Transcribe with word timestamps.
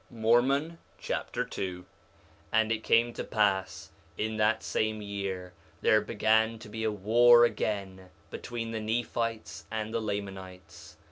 Mormon 0.09 0.79
Chapter 0.99 1.45
2 1.45 1.81
2:1 1.83 1.85
And 2.51 2.71
it 2.71 2.83
came 2.83 3.13
to 3.13 3.23
pass 3.23 3.91
in 4.17 4.37
that 4.37 4.63
same 4.63 4.99
year 4.99 5.53
there 5.81 6.01
began 6.01 6.57
to 6.57 6.69
be 6.69 6.83
a 6.83 6.89
war 6.91 7.45
again 7.45 8.09
between 8.31 8.71
the 8.71 8.79
Nephites 8.81 9.65
and 9.69 9.93
the 9.93 10.01
Lamanites. 10.01 10.97